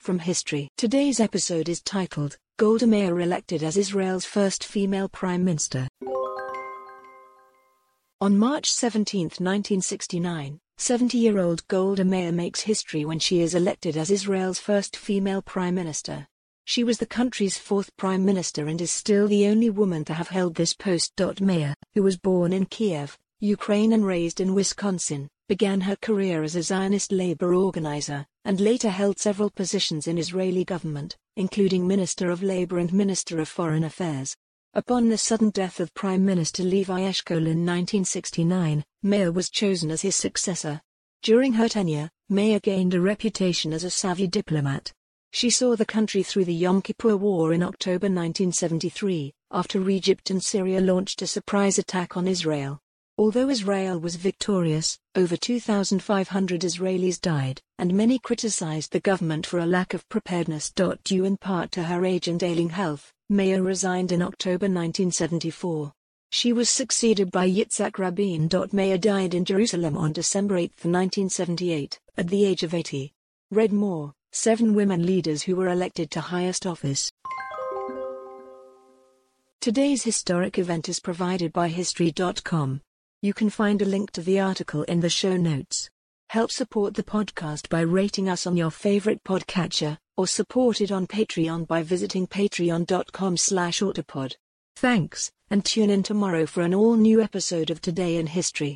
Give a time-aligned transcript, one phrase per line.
[0.00, 0.68] from history.
[0.76, 5.88] Today's episode is titled, Golda Meir elected as Israel's first female prime minister.
[8.20, 14.58] On March 17, 1969, 70-year-old Golda Meir makes history when she is elected as Israel's
[14.58, 16.26] first female prime minister.
[16.64, 20.28] She was the country's fourth prime minister and is still the only woman to have
[20.28, 21.12] held this post.
[21.40, 26.54] Meir, who was born in Kiev, Ukraine and raised in Wisconsin, began her career as
[26.54, 32.42] a Zionist labor organizer, and later held several positions in Israeli government, including Minister of
[32.42, 34.36] Labor and Minister of Foreign Affairs.
[34.74, 40.02] Upon the sudden death of Prime Minister Levi Eshkol in 1969, Meir was chosen as
[40.02, 40.82] his successor.
[41.22, 44.92] During her tenure, Meir gained a reputation as a savvy diplomat.
[45.32, 50.42] She saw the country through the Yom Kippur War in October 1973, after Egypt and
[50.42, 52.80] Syria launched a surprise attack on Israel.
[53.20, 59.66] Although Israel was victorious, over 2,500 Israelis died, and many criticized the government for a
[59.66, 60.70] lack of preparedness.
[61.02, 65.92] Due in part to her age and ailing health, Meir resigned in October 1974.
[66.30, 68.48] She was succeeded by Yitzhak Rabin.
[68.70, 73.12] Meir died in Jerusalem on December 8, 1978, at the age of 80.
[73.50, 77.10] Read more, seven women leaders who were elected to highest office.
[79.60, 82.80] Today's historic event is provided by History.com.
[83.20, 85.90] You can find a link to the article in the show notes.
[86.28, 91.08] Help support the podcast by rating us on your favorite podcatcher, or support it on
[91.08, 94.36] Patreon by visiting patreon.com slash autopod.
[94.76, 98.66] Thanks, and tune in tomorrow for an all-new episode of Today in History.